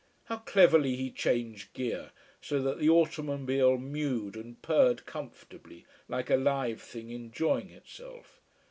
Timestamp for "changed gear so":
1.11-2.59